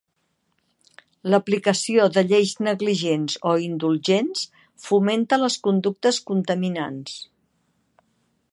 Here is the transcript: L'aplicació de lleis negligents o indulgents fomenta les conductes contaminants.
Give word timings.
L'aplicació 1.33 2.07
de 2.15 2.23
lleis 2.31 2.53
negligents 2.67 3.35
o 3.51 3.53
indulgents 3.67 4.43
fomenta 4.89 5.39
les 5.45 5.59
conductes 5.69 6.21
contaminants. 6.31 7.21